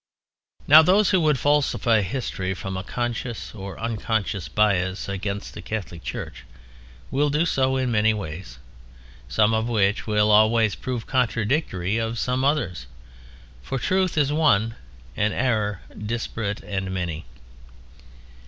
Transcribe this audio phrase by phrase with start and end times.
[0.67, 6.03] Now those who would falsify history from a conscious or unconscious bias against the Catholic
[6.03, 6.43] Church,
[7.11, 8.57] will do so in many ways,
[9.27, 12.87] some of which will always prove contradictory of some others.
[13.61, 14.73] For truth is one,
[15.15, 17.25] error disparate and many.